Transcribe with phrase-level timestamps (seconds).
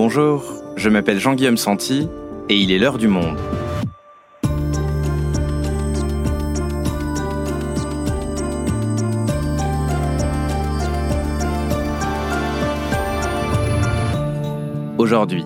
[0.00, 2.08] bonjour, je m'appelle Jean-Guillaume Santi
[2.48, 3.36] et il est l'heure du monde.
[14.98, 15.44] Aujourd'hui,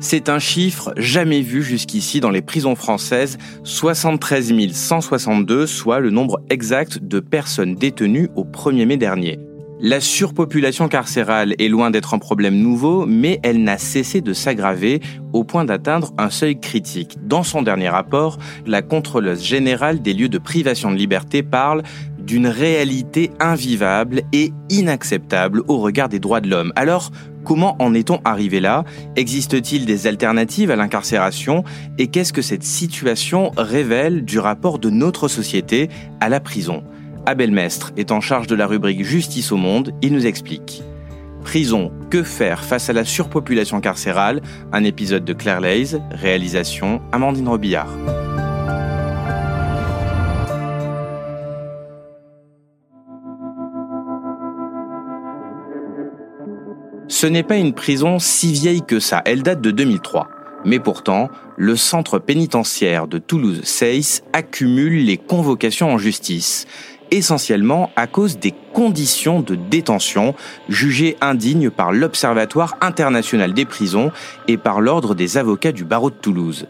[0.00, 6.40] c'est un chiffre jamais vu jusqu'ici dans les prisons françaises, 73 162, soit le nombre
[6.48, 9.38] exact de personnes détenues au 1er mai dernier.
[9.84, 15.00] La surpopulation carcérale est loin d'être un problème nouveau, mais elle n'a cessé de s'aggraver
[15.32, 17.18] au point d'atteindre un seuil critique.
[17.26, 21.82] Dans son dernier rapport, la contrôleuse générale des lieux de privation de liberté parle
[22.16, 26.72] d'une réalité invivable et inacceptable au regard des droits de l'homme.
[26.76, 27.10] Alors,
[27.42, 28.84] comment en est-on arrivé là?
[29.16, 31.64] Existe-t-il des alternatives à l'incarcération?
[31.98, 35.88] Et qu'est-ce que cette situation révèle du rapport de notre société
[36.20, 36.84] à la prison?
[37.24, 40.82] Abel Mestre est en charge de la rubrique Justice au monde, il nous explique.
[41.42, 44.40] Prison, que faire face à la surpopulation carcérale?
[44.72, 47.90] Un épisode de Claire Lays, réalisation Amandine Robillard.
[57.06, 60.28] Ce n'est pas une prison si vieille que ça, elle date de 2003.
[60.64, 66.66] Mais pourtant, le centre pénitentiaire de Toulouse-Seyss accumule les convocations en justice
[67.12, 70.34] essentiellement à cause des conditions de détention
[70.68, 74.10] jugées indignes par l'Observatoire international des prisons
[74.48, 76.66] et par l'Ordre des avocats du barreau de Toulouse.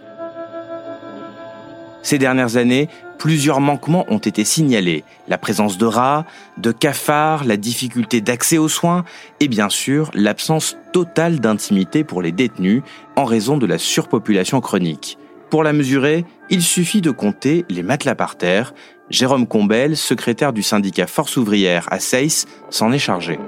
[2.03, 5.05] Ces dernières années, plusieurs manquements ont été signalés.
[5.29, 6.27] La présence de rats,
[6.59, 9.05] de cafards, la difficulté d'accès aux soins
[9.39, 12.83] et bien sûr l'absence totale d'intimité pour les détenus
[13.15, 15.19] en raison de la surpopulation chronique.
[15.53, 18.73] Pour la mesurer, il suffit de compter les matelas par terre.
[19.11, 23.39] Jérôme Combel, secrétaire du syndicat Force ouvrière à Seyss, s'en est chargé.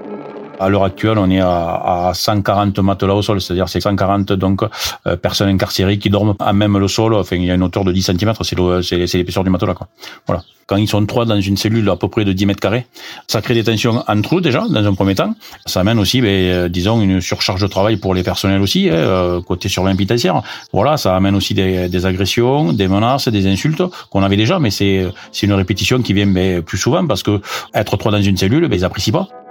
[0.60, 4.62] À l'heure actuelle, on est à, 140 matelas au sol, c'est-à-dire c'est 140 donc
[5.06, 7.14] euh, personnes incarcérées qui dorment à même le sol.
[7.14, 9.74] Enfin, il y a une hauteur de 10 cm, c'est l'épaisseur du matelas.
[9.74, 9.88] Quoi.
[10.26, 10.42] Voilà.
[10.66, 12.86] Quand ils sont trois dans une cellule à peu près de 10 mètres carrés,
[13.26, 15.34] ça crée des tensions entre eux déjà, dans un premier temps.
[15.66, 18.94] Ça amène aussi, ben, euh, disons, une surcharge de travail pour les personnels aussi, hein,
[18.94, 20.42] euh, côté surveillant pénitentiaire.
[20.72, 24.70] Voilà, ça amène aussi des, des agressions, des menaces, des insultes qu'on avait déjà, mais
[24.70, 25.10] c'est
[25.42, 27.40] une répétition qui vient ben, plus souvent parce que
[27.74, 29.43] être trois dans une cellule, ben, ils apprécient pas.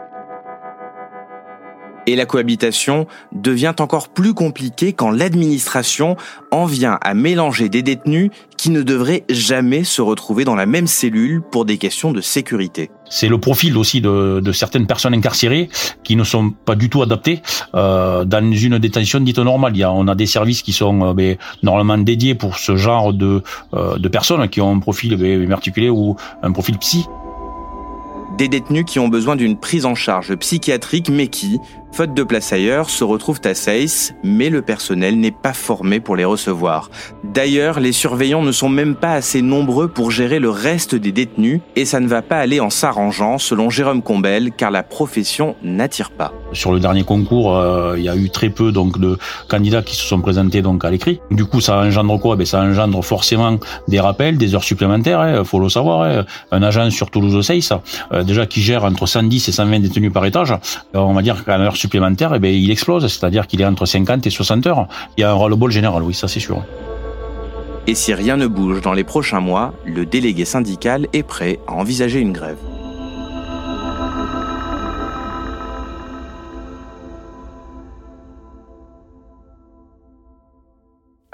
[2.05, 6.17] Et la cohabitation devient encore plus compliquée quand l'administration
[6.51, 10.87] en vient à mélanger des détenus qui ne devraient jamais se retrouver dans la même
[10.87, 12.89] cellule pour des questions de sécurité.
[13.09, 15.69] C'est le profil aussi de, certaines personnes incarcérées
[16.03, 17.41] qui ne sont pas du tout adaptées
[17.75, 19.73] euh, dans une détention dite normale.
[19.75, 22.75] Il y a, on a des services qui sont euh, ben, normalement dédiés pour ce
[22.75, 23.43] genre de,
[23.73, 27.05] euh, de personnes qui ont un profil ben, articulé ou un profil psy.
[28.37, 31.59] Des détenus qui ont besoin d'une prise en charge psychiatrique mais qui,
[31.93, 36.15] faute de place ailleurs, se retrouvent à Seyss, mais le personnel n'est pas formé pour
[36.15, 36.89] les recevoir.
[37.23, 41.61] D'ailleurs, les surveillants ne sont même pas assez nombreux pour gérer le reste des détenus
[41.75, 46.09] et ça ne va pas aller en s'arrangeant selon Jérôme Combel car la profession n'attire
[46.09, 46.33] pas.
[46.51, 49.95] Sur le dernier concours, euh, il y a eu très peu donc de candidats qui
[49.95, 51.19] se sont présentés donc à l'écrit.
[51.29, 52.35] Du coup, ça engendre quoi?
[52.35, 56.01] Ben ça engendre forcément des rappels, des heures supplémentaires, hein, faut le savoir.
[56.01, 56.25] Hein.
[56.51, 57.73] Un agent sur Toulouse-Seyss,
[58.11, 61.45] euh, déjà qui gère entre 110 et 120 détenus par étage, euh, on va dire
[61.45, 64.87] qu'à l'heure supplémentaire, eh ben, il explose, c'est-à-dire qu'il est entre 50 et 60 heures.
[65.17, 66.63] Il y a un roll-ball général, oui, ça c'est sûr.
[67.87, 71.73] Et si rien ne bouge dans les prochains mois, le délégué syndical est prêt à
[71.73, 72.57] envisager une grève.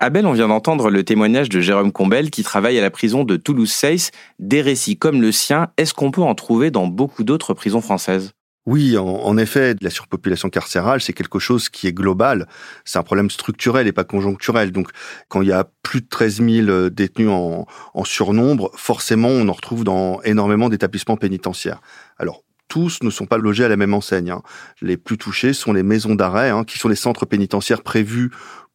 [0.01, 3.35] Abel, on vient d'entendre le témoignage de Jérôme Combel qui travaille à la prison de
[3.35, 4.11] Toulouse-Seyss.
[4.39, 8.31] Des récits comme le sien, est-ce qu'on peut en trouver dans beaucoup d'autres prisons françaises?
[8.69, 12.47] Oui, en, effet, la surpopulation carcérale, c'est quelque chose qui est global.
[12.85, 14.71] C'est un problème structurel et pas conjoncturel.
[14.71, 14.89] Donc,
[15.27, 17.65] quand il y a plus de 13 000 euh, détenus en,
[18.03, 21.81] surnombre, forcément, on en retrouve dans énormément d'établissements pénitentiaires.
[22.19, 24.29] Alors, tous ne sont pas logés à la même enseigne.
[24.29, 24.43] Hein.
[24.83, 28.29] Les plus touchés sont les maisons d'arrêt, hein, qui sont les centres pénitentiaires prévus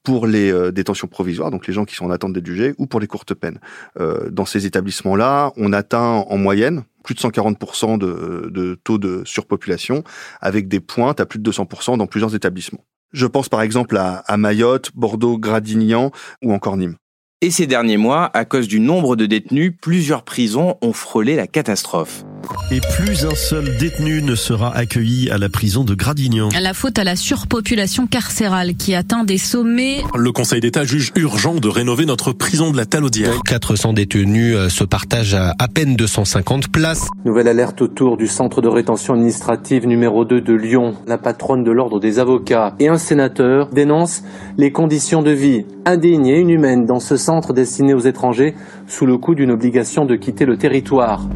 [0.05, 2.87] pour les euh, détentions provisoires, donc les gens qui sont en attente d'être jugés, ou
[2.87, 3.59] pour les courtes peines.
[3.99, 9.23] Euh, dans ces établissements-là, on atteint en moyenne, plus de 140% de, de taux de
[9.25, 10.05] surpopulation,
[10.41, 12.85] avec des pointes à plus de 200% dans plusieurs établissements.
[13.13, 16.11] Je pense par exemple à, à Mayotte, Bordeaux, Gradignan
[16.43, 16.97] ou encore Nîmes.
[17.41, 21.47] Et ces derniers mois, à cause du nombre de détenus, plusieurs prisons ont frôlé la
[21.47, 22.25] catastrophe.
[22.71, 26.49] Et plus un seul détenu ne sera accueilli à la prison de Gradignan.
[26.61, 30.03] La faute à la surpopulation carcérale qui atteint des sommets.
[30.15, 33.43] Le Conseil d'État juge urgent de rénover notre prison de la Talaudière.
[33.45, 37.09] 400 détenus euh, se partagent à à peine 250 places.
[37.25, 40.95] Nouvelle alerte autour du centre de rétention administrative numéro 2 de Lyon.
[41.07, 44.23] La patronne de l'ordre des avocats et un sénateur dénoncent
[44.59, 48.55] les conditions de vie indignes et inhumaines dans ce centre destiné aux étrangers
[48.87, 51.27] sous le coup d'une obligation de quitter le territoire.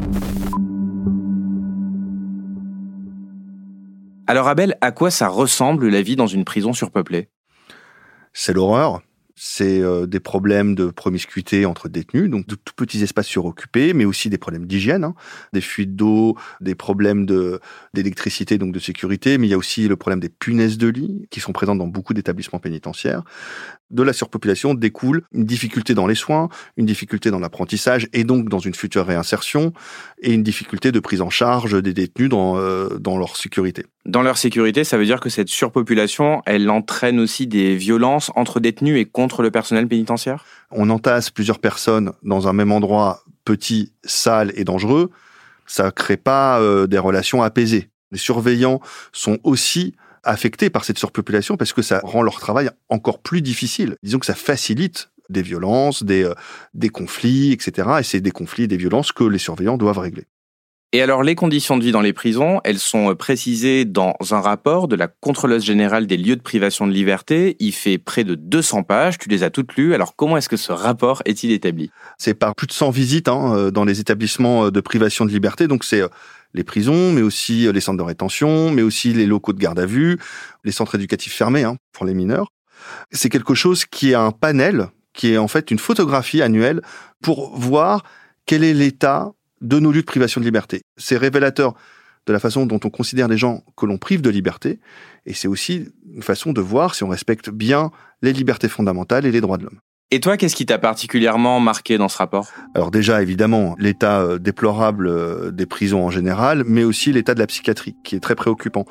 [4.29, 7.29] Alors Abel, à quoi ça ressemble la vie dans une prison surpeuplée?
[8.31, 9.01] C'est l'horreur.
[9.33, 14.03] C'est euh, des problèmes de promiscuité entre détenus, donc de tout petits espaces suroccupés, mais
[14.03, 15.15] aussi des problèmes d'hygiène, hein.
[15.53, 17.25] des fuites d'eau, des problèmes
[17.93, 21.25] d'électricité, donc de sécurité, mais il y a aussi le problème des punaises de lit
[21.31, 23.23] qui sont présentes dans beaucoup d'établissements pénitentiaires.
[23.89, 28.49] De la surpopulation découle une difficulté dans les soins, une difficulté dans l'apprentissage et donc
[28.49, 29.71] dans une future réinsertion,
[30.21, 33.85] et une difficulté de prise en charge des détenus dans, euh, dans leur sécurité.
[34.09, 38.59] Dans leur sécurité, ça veut dire que cette surpopulation, elle entraîne aussi des violences entre
[38.59, 40.45] détenus et contre le personnel pénitentiaire?
[40.71, 45.11] On entasse plusieurs personnes dans un même endroit petit, sale et dangereux,
[45.67, 47.91] ça crée pas euh, des relations apaisées.
[48.11, 48.79] Les surveillants
[49.11, 53.95] sont aussi affectés par cette surpopulation parce que ça rend leur travail encore plus difficile.
[54.01, 56.33] Disons que ça facilite des violences, des, euh,
[56.73, 57.87] des conflits, etc.
[57.99, 60.25] Et c'est des conflits et des violences que les surveillants doivent régler.
[60.91, 64.87] Et alors, les conditions de vie dans les prisons, elles sont précisées dans un rapport
[64.87, 67.55] de la contrôleuse générale des lieux de privation de liberté.
[67.59, 69.93] Il fait près de 200 pages, tu les as toutes lues.
[69.93, 71.91] Alors, comment est-ce que ce rapport est-il établi?
[72.17, 75.67] C'est par plus de 100 visites hein, euh, dans les établissements de privation de liberté.
[75.67, 76.07] Donc, c'est euh,
[76.55, 79.85] les prisons, mais aussi les centres de rétention, mais aussi les locaux de garde à
[79.85, 80.17] vue,
[80.63, 82.51] les centres éducatifs fermés hein, pour les mineurs.
[83.11, 86.81] C'est quelque chose qui est un panel, qui est en fait une photographie annuelle
[87.21, 88.03] pour voir
[88.47, 90.81] quel est l'état de nos lieux de privation de liberté.
[90.97, 91.73] C'est révélateur
[92.27, 94.79] de la façon dont on considère les gens que l'on prive de liberté,
[95.25, 97.91] et c'est aussi une façon de voir si on respecte bien
[98.21, 99.79] les libertés fondamentales et les droits de l'homme.
[100.11, 102.47] Et toi, qu'est-ce qui t'a particulièrement marqué dans ce rapport?
[102.73, 107.39] Alors déjà, évidemment, l'état euh, déplorable euh, des prisons en général, mais aussi l'état de
[107.39, 108.85] la psychiatrie, qui est très préoccupant.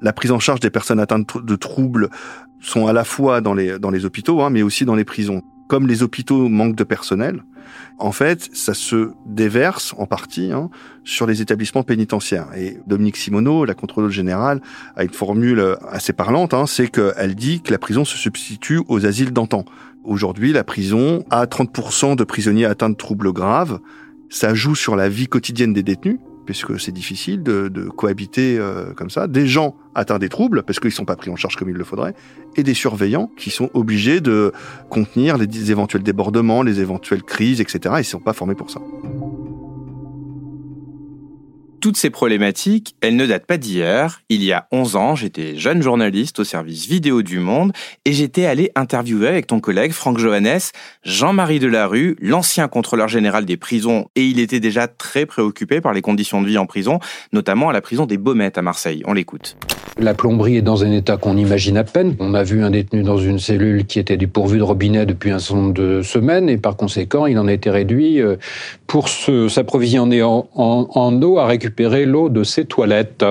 [0.00, 2.08] La prise en charge des personnes atteintes de troubles
[2.60, 5.42] sont à la fois dans les, dans les hôpitaux, hein, mais aussi dans les prisons.
[5.68, 7.42] Comme les hôpitaux manquent de personnel,
[7.98, 10.70] en fait, ça se déverse en partie hein,
[11.04, 12.48] sur les établissements pénitentiaires.
[12.56, 14.60] Et Dominique Simoneau, la contrôleuse générale,
[14.96, 19.06] a une formule assez parlante, hein, c'est qu'elle dit que la prison se substitue aux
[19.06, 19.64] asiles d'antan.
[20.04, 23.80] Aujourd'hui, la prison a 30% de prisonniers atteints de troubles graves.
[24.28, 28.92] Ça joue sur la vie quotidienne des détenus, puisque c'est difficile de, de cohabiter euh,
[28.94, 29.26] comme ça.
[29.26, 31.76] Des gens atteints des troubles, parce qu'ils ne sont pas pris en charge comme il
[31.76, 32.14] le faudrait,
[32.56, 34.52] et des surveillants qui sont obligés de
[34.90, 37.78] contenir les éventuels débordements, les éventuelles crises, etc.
[37.84, 38.80] Et ils ne sont pas formés pour ça
[41.84, 44.22] toutes ces problématiques, elles ne datent pas d'hier.
[44.30, 47.72] Il y a 11 ans, j'étais jeune journaliste au service vidéo du Monde
[48.06, 50.60] et j'étais allé interviewer avec ton collègue Franck Johannes,
[51.02, 56.00] Jean-Marie Delarue, l'ancien contrôleur général des prisons et il était déjà très préoccupé par les
[56.00, 57.00] conditions de vie en prison,
[57.34, 59.02] notamment à la prison des Baumettes à Marseille.
[59.04, 59.58] On l'écoute.
[59.98, 62.16] La plomberie est dans un état qu'on imagine à peine.
[62.18, 65.38] On a vu un détenu dans une cellule qui était dépourvue de robinet depuis un
[65.38, 68.36] certain nombre de semaines et par conséquent, il en a été réduit euh,
[68.86, 73.24] pour s'approvisionner en, en, en eau à récupérer l'eau de ses toilettes.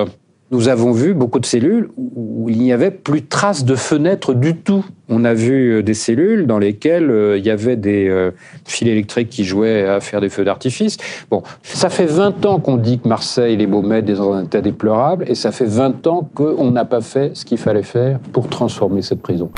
[0.53, 4.35] Nous avons vu beaucoup de cellules où il n'y avait plus de traces de fenêtres
[4.35, 4.85] du tout.
[5.09, 8.29] On a vu euh, des cellules dans lesquelles euh, il y avait des euh,
[8.63, 10.97] fils électriques qui jouaient à faire des feux d'artifice.
[11.31, 14.61] Bon, ça fait 20 ans qu'on dit que Marseille, les Baumettes, est dans un état
[14.61, 18.47] déplorable, et ça fait 20 ans qu'on n'a pas fait ce qu'il fallait faire pour
[18.47, 19.49] transformer cette prison.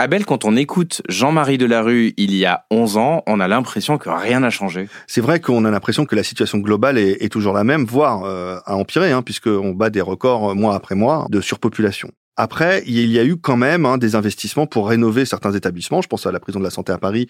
[0.00, 4.08] Abel, quand on écoute Jean-Marie Delarue il y a 11 ans, on a l'impression que
[4.08, 4.88] rien n'a changé.
[5.06, 8.58] C'est vrai qu'on a l'impression que la situation globale est, toujours la même, voire euh,
[8.64, 12.12] a empiré, hein, puisqu'on bat des records mois après mois de surpopulation.
[12.38, 16.00] Après, il y a eu quand même hein, des investissements pour rénover certains établissements.
[16.00, 17.26] Je pense à la prison de la santé à Paris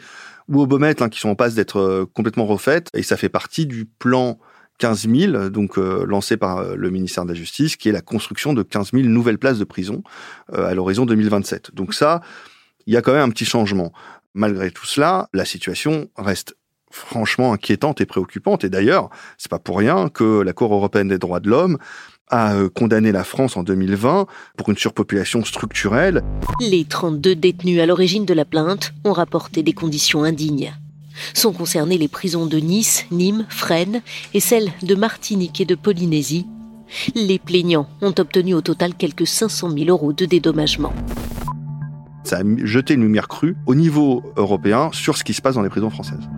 [0.48, 2.88] ou au Baumettes, hein, qui sont en passe d'être euh, complètement refaites.
[2.94, 4.38] Et ça fait partie du plan
[4.80, 8.00] 15 000, donc euh, lancé par euh, le ministère de la Justice, qui est la
[8.00, 10.02] construction de 15 000 nouvelles places de prison
[10.54, 11.74] euh, à l'horizon 2027.
[11.74, 12.22] Donc ça,
[12.86, 13.92] il y a quand même un petit changement.
[14.34, 16.54] Malgré tout cela, la situation reste
[16.90, 18.64] franchement inquiétante et préoccupante.
[18.64, 21.78] Et d'ailleurs, c'est pas pour rien que la Cour européenne des droits de l'homme
[22.28, 26.22] a condamné la France en 2020 pour une surpopulation structurelle.
[26.60, 30.72] Les 32 détenus à l'origine de la plainte ont rapporté des conditions indignes.
[31.34, 34.00] Sont concernées les prisons de Nice, Nîmes, Fresnes
[34.32, 36.46] et celles de Martinique et de Polynésie.
[37.14, 40.94] Les plaignants ont obtenu au total quelques 500 000 euros de dédommagement.
[42.30, 45.62] Ça a jeté une lumière crue au niveau européen sur ce qui se passe dans
[45.62, 46.30] les prisons françaises.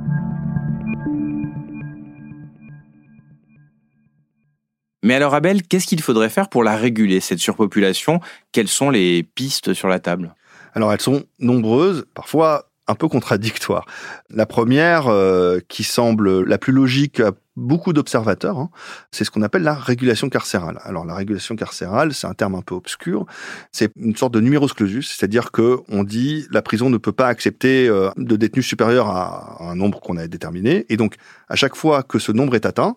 [5.02, 8.20] Mais alors Abel, qu'est-ce qu'il faudrait faire pour la réguler, cette surpopulation?
[8.52, 10.34] Quelles sont les pistes sur la table?
[10.72, 13.87] Alors elles sont nombreuses, parfois un peu contradictoires.
[14.30, 18.70] La première, euh, qui semble la plus logique à beaucoup d'observateurs, hein,
[19.11, 20.78] c'est ce qu'on appelle la régulation carcérale.
[20.84, 23.26] Alors la régulation carcérale, c'est un terme un peu obscur,
[23.72, 27.26] c'est une sorte de numerus clausus, c'est-à-dire que on dit la prison ne peut pas
[27.26, 31.16] accepter euh, de détenus supérieurs à un nombre qu'on a déterminé, et donc
[31.49, 32.96] à chaque fois que ce nombre est atteint,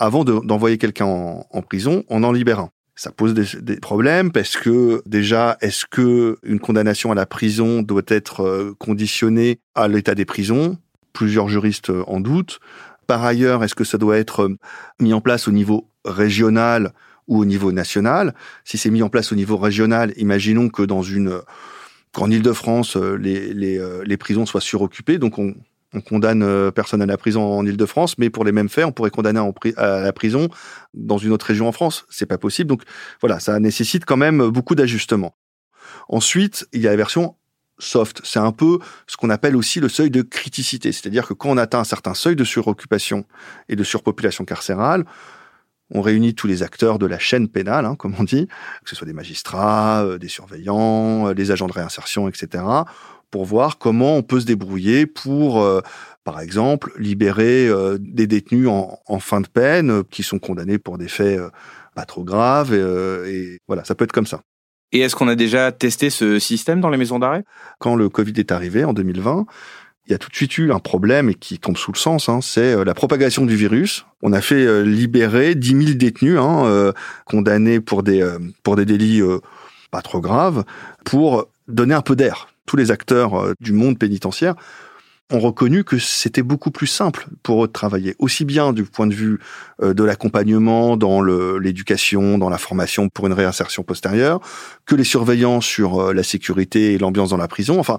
[0.00, 2.70] avant d'envoyer quelqu'un en, prison, on en libère un.
[3.00, 8.02] Ça pose des, problèmes parce que déjà, est-ce que une condamnation à la prison doit
[8.08, 10.76] être euh, conditionnée à l'état des prisons?
[11.14, 12.60] Plusieurs juristes euh, en doutent.
[13.06, 14.58] Par ailleurs, est-ce que ça doit être euh,
[15.00, 16.92] mis en place au niveau régional
[17.26, 18.34] ou au niveau national?
[18.66, 21.40] Si c'est mis en place au niveau régional, imaginons que dans une
[22.12, 25.54] qu'en Île-de-France, les, les, les prisons soient suroccupées, donc on,
[25.94, 28.92] on condamne euh, personne à la prison en Ile-de-France, mais pour les mêmes faits, on
[28.92, 29.40] pourrait condamner
[29.76, 30.48] à la prison
[30.94, 32.06] dans une autre région en France.
[32.10, 32.68] C'est pas possible.
[32.68, 32.82] Donc
[33.20, 35.34] voilà, ça nécessite quand même beaucoup d'ajustements.
[36.08, 37.36] Ensuite, il y a la version
[37.78, 38.20] soft.
[38.24, 40.92] C'est un peu ce qu'on appelle aussi le seuil de criticité.
[40.92, 43.24] C'est-à-dire que quand on atteint un certain seuil de suroccupation
[43.68, 45.04] et de surpopulation carcérale,
[45.92, 48.46] on réunit tous les acteurs de la chaîne pénale, hein, comme on dit,
[48.84, 52.62] que ce soit des magistrats, euh, des surveillants, euh, des agents de réinsertion, etc
[53.30, 55.80] pour voir comment on peut se débrouiller pour, euh,
[56.24, 60.98] par exemple, libérer euh, des détenus en, fin de peine euh, qui sont condamnés pour
[60.98, 61.40] des faits
[61.94, 62.74] pas trop graves.
[62.74, 64.42] Et, voilà, ça peut être comme ça.
[64.92, 67.44] Et est-ce qu'on a déjà testé ce système dans les maisons d'arrêt?
[67.78, 69.46] Quand le Covid est arrivé en 2020,
[70.06, 72.28] il y a tout de suite eu un problème et qui tombe sous le sens,
[72.28, 74.04] hein, c'est la propagation du virus.
[74.22, 76.92] On a fait libérer 10 000 détenus hein,
[77.24, 78.28] condamnés pour des,
[78.64, 79.22] pour des délits
[79.92, 80.64] pas trop graves,
[81.04, 84.54] pour donner un peu d'air tous les acteurs euh, du monde pénitentiaire
[85.32, 89.06] ont reconnu que c'était beaucoup plus simple pour eux de travailler, aussi bien du point
[89.06, 89.38] de vue
[89.82, 94.40] euh, de l'accompagnement dans l'éducation, dans la formation pour une réinsertion postérieure,
[94.86, 97.78] que les surveillants sur euh, la sécurité et l'ambiance dans la prison.
[97.78, 97.98] Enfin,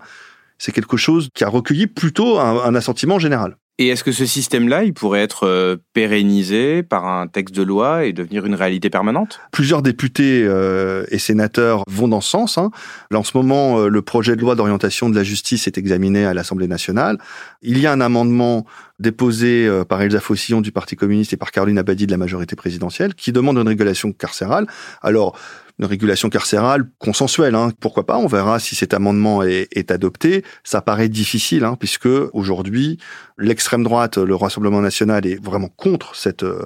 [0.58, 3.58] c'est quelque chose qui a recueilli plutôt un assentiment général.
[3.82, 8.06] Et est-ce que ce système-là, il pourrait être euh, pérennisé par un texte de loi
[8.06, 9.40] et devenir une réalité permanente?
[9.52, 12.60] Plusieurs députés euh, et sénateurs vont dans ce sens.
[12.60, 12.70] Hein.
[13.10, 16.26] Là, en ce moment, euh, le projet de loi d'orientation de la justice est examiné
[16.26, 17.18] à l'Assemblée nationale.
[17.64, 18.68] Il y a un amendement
[19.00, 23.16] déposé par Elsa Fossillon du Parti communiste et par Caroline Abadi de la majorité présidentielle
[23.16, 24.68] qui demande une régulation carcérale.
[25.02, 25.36] Alors,
[25.82, 27.56] une régulation carcérale consensuelle.
[27.56, 27.72] Hein.
[27.80, 28.18] Pourquoi pas?
[28.18, 30.46] On verra si cet amendement est, adopté.
[30.64, 33.00] Ça paraît difficile, hein, puisque aujourd'hui,
[33.40, 36.66] l'extrême droite, le Rassemblement national, est vraiment contre cette, euh,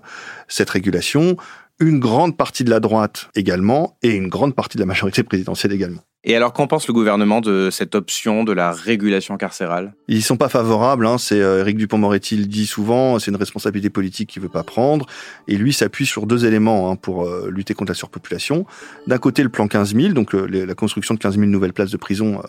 [0.50, 1.38] cette régulation.
[1.82, 5.74] Une grande partie de la droite également, et une grande partie de la majorité présidentielle
[5.74, 6.01] également.
[6.27, 9.94] Et alors, qu'en pense le gouvernement de cette option de la régulation carcérale?
[10.08, 11.05] Ils sont pas favorables.
[11.05, 11.17] Hein.
[11.20, 13.20] C'est euh, Éric Dupont-Moretti le dit souvent.
[13.20, 15.05] C'est une responsabilité politique qu'il veut pas prendre.
[15.48, 18.65] Et lui s'appuie sur deux éléments hein, pour euh, lutter contre la surpopulation.
[19.05, 21.91] D'un côté, le plan 15 000, donc euh, la construction de 15 000 nouvelles places
[21.91, 22.41] de prison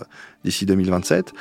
[0.42, 1.34] d'ici 2027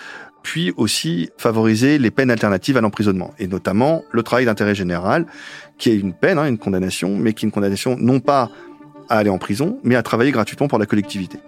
[0.46, 5.25] puis aussi favoriser les peines alternatives à l'emprisonnement, et notamment le travail d'intérêt général,
[5.80, 8.52] qui est une peine, hein, une condamnation, mais qui est une condamnation non pas
[9.10, 11.40] à aller en prison, mais à travailler gratuitement pour la collectivité.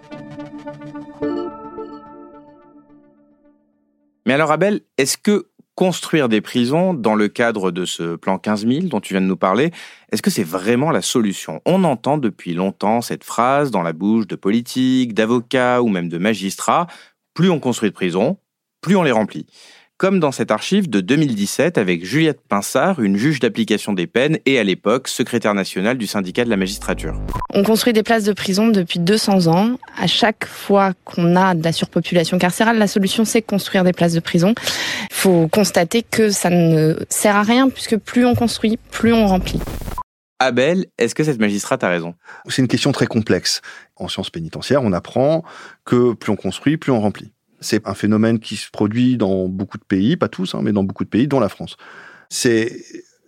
[4.26, 8.66] Mais alors Abel, est-ce que construire des prisons dans le cadre de ce plan 15
[8.66, 9.70] 000 dont tu viens de nous parler,
[10.10, 11.62] est-ce que c'est vraiment la solution?
[11.66, 16.18] On entend depuis longtemps cette phrase dans la bouche de politiques, d'avocats ou même de
[16.18, 16.88] magistrats,
[17.32, 18.38] plus on construit de prisons,
[18.88, 19.44] plus on les remplit
[19.98, 24.60] comme dans cette archive de 2017 avec Juliette Pinsard, une juge d'application des peines et
[24.60, 27.20] à l'époque secrétaire nationale du syndicat de la magistrature.
[27.52, 29.76] On construit des places de prison depuis 200 ans.
[29.98, 34.12] À chaque fois qu'on a de la surpopulation carcérale, la solution c'est construire des places
[34.12, 34.54] de prison.
[35.10, 39.26] Il faut constater que ça ne sert à rien puisque plus on construit, plus on
[39.26, 39.60] remplit.
[40.38, 42.14] Abel, est-ce que cette magistrate a raison?
[42.48, 43.62] C'est une question très complexe.
[43.96, 45.42] En sciences pénitentiaires, on apprend
[45.84, 47.32] que plus on construit, plus on remplit.
[47.60, 50.84] C'est un phénomène qui se produit dans beaucoup de pays, pas tous, hein, mais dans
[50.84, 51.76] beaucoup de pays, dont la France.
[52.28, 52.82] C'est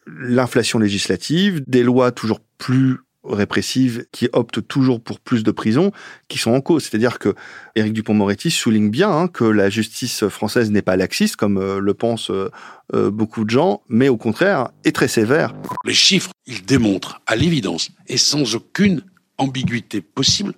[0.07, 5.93] l'inflation législative, des lois toujours plus répressives qui optent toujours pour plus de prisons
[6.29, 6.85] qui sont en cause.
[6.85, 7.35] C'est-à-dire que
[7.75, 11.95] Éric Dupont-Moretti souligne bien hein, que la justice française n'est pas laxiste comme euh, le
[11.95, 12.51] pensent euh,
[12.95, 15.55] euh, beaucoup de gens, mais au contraire est très sévère.
[15.85, 19.03] Les chiffres, ils démontrent à l'évidence et sans aucune
[19.39, 20.55] ambiguïté possible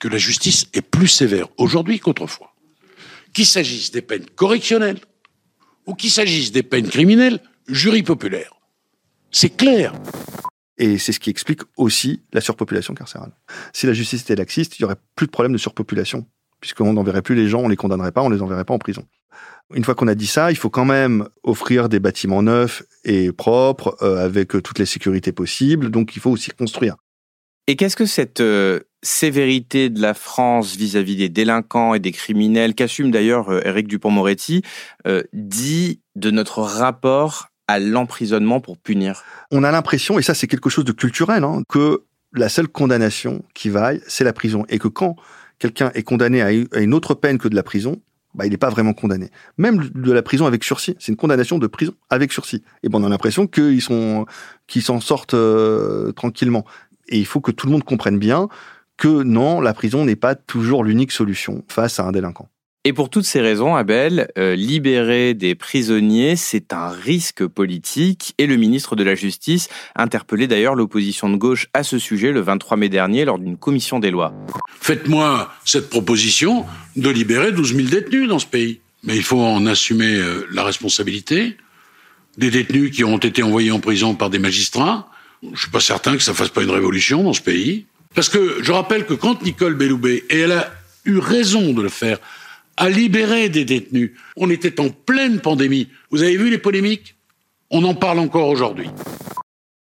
[0.00, 2.54] que la justice est plus sévère aujourd'hui qu'autrefois
[3.38, 4.98] qu'il s'agisse des peines correctionnelles
[5.86, 8.52] ou qu'il s'agisse des peines criminelles, jury populaire.
[9.30, 9.92] C'est clair.
[10.76, 13.30] Et c'est ce qui explique aussi la surpopulation carcérale.
[13.72, 16.26] Si la justice était laxiste, il y aurait plus de problème de surpopulation
[16.58, 19.04] puisqu'on n'enverrait plus les gens, on les condamnerait pas, on les enverrait pas en prison.
[19.72, 23.30] Une fois qu'on a dit ça, il faut quand même offrir des bâtiments neufs et
[23.30, 26.96] propres, euh, avec toutes les sécurités possibles, donc il faut aussi construire.
[27.68, 32.74] Et qu'est-ce que cette euh, sévérité de la France vis-à-vis des délinquants et des criminels,
[32.74, 34.62] qu'assume d'ailleurs euh, Éric Dupont-Moretti,
[35.34, 39.22] dit de notre rapport à l'emprisonnement pour punir?
[39.52, 43.44] On a l'impression, et ça c'est quelque chose de culturel, hein, que la seule condamnation
[43.52, 44.64] qui vaille, c'est la prison.
[44.70, 45.16] Et que quand
[45.58, 48.00] quelqu'un est condamné à une autre peine que de la prison,
[48.34, 49.30] bah, il n'est pas vraiment condamné.
[49.56, 52.62] Même de la prison avec sursis, c'est une condamnation de prison avec sursis.
[52.82, 54.26] Et bon, on a l'impression qu'ils sont,
[54.66, 56.64] qu'ils s'en sortent euh, tranquillement.
[57.08, 58.48] Et il faut que tout le monde comprenne bien
[58.96, 62.48] que non, la prison n'est pas toujours l'unique solution face à un délinquant.
[62.84, 68.34] Et pour toutes ces raisons, Abel, euh, libérer des prisonniers, c'est un risque politique.
[68.38, 72.40] Et le ministre de la Justice interpellait d'ailleurs l'opposition de gauche à ce sujet le
[72.40, 74.32] 23 mai dernier lors d'une commission des lois.
[74.80, 76.64] Faites-moi cette proposition
[76.96, 78.80] de libérer 12 000 détenus dans ce pays.
[79.02, 81.56] Mais il faut en assumer euh, la responsabilité.
[82.38, 85.10] Des détenus qui ont été envoyés en prison par des magistrats.
[85.42, 87.86] Je ne suis pas certain que ça fasse pas une révolution dans ce pays.
[88.14, 90.72] Parce que je rappelle que quand Nicole Belloubet, et elle a
[91.04, 92.18] eu raison de le faire,
[92.78, 94.12] à libérer des détenus.
[94.36, 95.88] On était en pleine pandémie.
[96.10, 97.16] Vous avez vu les polémiques?
[97.70, 98.88] On en parle encore aujourd'hui.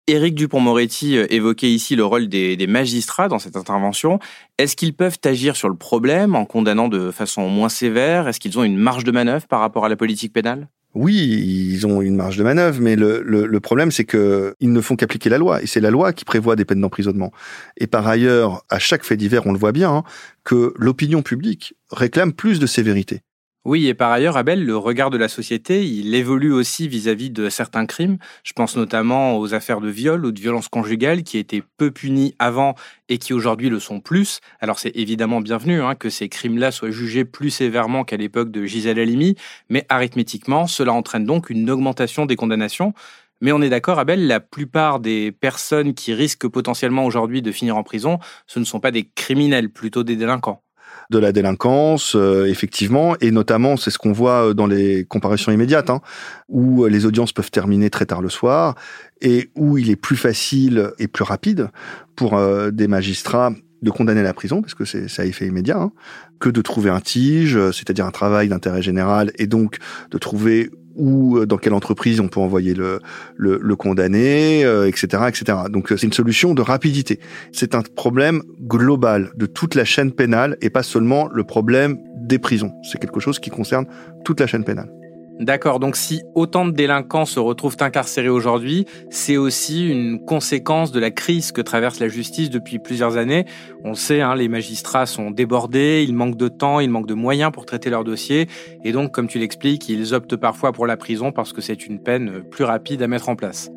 [0.08, 4.20] Éric Dupont-Moretti euh, évoquait ici le rôle des, des magistrats dans cette intervention.
[4.58, 8.28] Est-ce qu'ils peuvent agir sur le problème en condamnant de façon moins sévère?
[8.28, 10.68] Est-ce qu'ils ont une marge de manœuvre par rapport à la politique pénale?
[10.96, 14.96] Oui, ils ont une marge de manœuvre, mais le, problème, c'est que ils ne font
[14.96, 17.32] qu'appliquer la loi, et c'est la loi qui prévoit des peines d'emprisonnement.
[17.78, 20.04] Et par ailleurs, à chaque fait divers, on le voit bien, hein,
[20.44, 23.22] que l'opinion publique réclame plus de sévérité.
[23.66, 27.48] Oui, et par ailleurs, Abel, le regard de la société, il évolue aussi vis-à-vis de
[27.48, 28.18] certains crimes.
[28.44, 32.36] Je pense notamment aux affaires de viol ou de violence conjugale qui étaient peu punies
[32.40, 32.76] avant
[33.08, 34.42] et qui aujourd'hui le sont plus.
[34.60, 38.66] Alors c'est évidemment bienvenu hein, que ces crimes-là soient jugés plus sévèrement qu'à l'époque de
[38.66, 39.36] Gisèle Halimi,
[39.70, 42.94] mais arithmétiquement, cela entraîne donc une augmentation des condamnations.
[43.40, 47.78] Mais on est d'accord, Abel, la plupart des personnes qui risquent potentiellement aujourd'hui de finir
[47.78, 50.64] en prison, ce ne sont pas des criminels, plutôt des délinquants
[51.10, 55.52] de la délinquance, euh, effectivement, et notamment c'est ce qu'on voit euh, dans les comparaisons
[55.52, 56.02] immédiates, hein,
[56.50, 58.76] où euh, les audiences peuvent terminer très tard le soir
[59.22, 61.70] et où il est plus facile et plus rapide
[62.16, 62.38] pour
[62.74, 65.92] des magistrats de condamner la prison, parce que c'est ça effet immédiat, hein,
[66.40, 69.78] que de trouver un tige, c'est-à-dire un travail d'intérêt général, et donc
[70.12, 73.00] de trouver où, euh, dans quelle entreprise on peut envoyer le,
[73.36, 75.58] le, le condamné, etc., euh, etc.
[75.70, 77.20] Donc euh, c'est une solution de rapidité.
[77.52, 82.40] C'est un problème global de toute la chaîne pénale et pas seulement le problème des
[82.40, 82.72] prisons.
[82.84, 83.86] C'est quelque chose qui concerne
[84.24, 84.90] toute la chaîne pénale.
[85.40, 91.00] D'accord, donc si autant de délinquants se retrouvent incarcérés aujourd'hui, c'est aussi une conséquence de
[91.00, 93.46] la crise que traverse la justice depuis plusieurs années.
[93.84, 97.52] On sait, hein, les magistrats sont débordés, ils manquent de temps, ils manquent de moyens
[97.52, 98.48] pour traiter leurs dossiers,
[98.84, 102.02] et donc, comme tu l'expliques, ils optent parfois pour la prison parce que c'est une
[102.02, 103.72] peine plus rapide à mettre en place.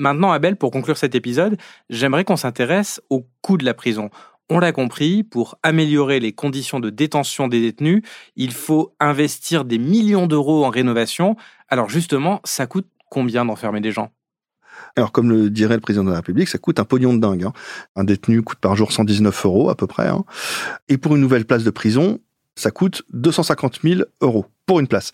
[0.00, 1.58] Maintenant, Abel, pour conclure cet épisode,
[1.90, 4.08] j'aimerais qu'on s'intéresse au coût de la prison.
[4.52, 8.02] On l'a compris, pour améliorer les conditions de détention des détenus,
[8.34, 11.36] il faut investir des millions d'euros en rénovation.
[11.68, 14.10] Alors justement, ça coûte combien d'enfermer des gens?
[14.96, 17.44] Alors, comme le dirait le président de la République, ça coûte un pognon de dingue.
[17.44, 17.52] Hein.
[17.94, 20.08] Un détenu coûte par jour 119 euros à peu près.
[20.08, 20.24] Hein.
[20.88, 22.18] Et pour une nouvelle place de prison,
[22.56, 25.12] ça coûte 250 000 euros pour une place.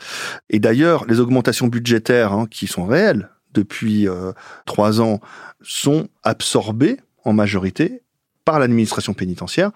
[0.48, 4.32] Et d'ailleurs, les augmentations budgétaires hein, qui sont réelles depuis euh,
[4.64, 5.20] trois ans
[5.60, 8.02] sont absorbées en majorité
[8.46, 9.72] par l'administration pénitentiaire,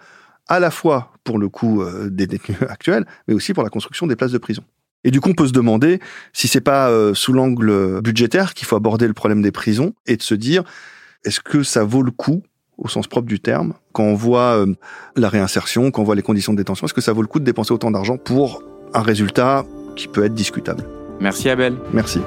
[0.48, 4.06] à la fois pour le coût euh, des détenus actuels, mais aussi pour la construction
[4.06, 4.62] des places de prison.
[5.04, 6.00] Et du coup, on peut se demander
[6.32, 10.16] si c'est pas euh, sous l'angle budgétaire qu'il faut aborder le problème des prisons et
[10.16, 10.62] de se dire
[11.24, 12.42] est-ce que ça vaut le coup
[12.80, 14.74] au sens propre du terme, quand on voit euh,
[15.14, 17.38] la réinsertion, quand on voit les conditions de détention, est-ce que ça vaut le coup
[17.38, 18.62] de dépenser autant d'argent pour
[18.94, 19.64] un résultat
[19.96, 20.84] qui peut être discutable?
[21.20, 21.76] Merci Abel.
[21.92, 22.20] Merci.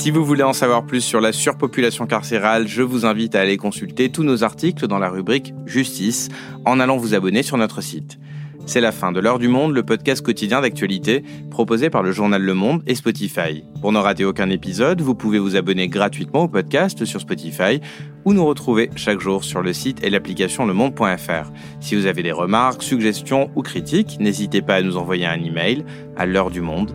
[0.00, 3.58] Si vous voulez en savoir plus sur la surpopulation carcérale, je vous invite à aller
[3.58, 6.30] consulter tous nos articles dans la rubrique Justice
[6.64, 8.18] en allant vous abonner sur notre site.
[8.64, 12.40] C'est la fin de l'heure du monde, le podcast quotidien d'actualité proposé par le journal
[12.40, 13.62] Le Monde et Spotify.
[13.82, 17.82] Pour ne rater aucun épisode, vous pouvez vous abonner gratuitement au podcast sur Spotify
[18.24, 21.52] ou nous retrouver chaque jour sur le site et l'application lemonde.fr.
[21.80, 25.84] Si vous avez des remarques, suggestions ou critiques, n'hésitez pas à nous envoyer un email
[26.16, 26.94] à l'heure du monde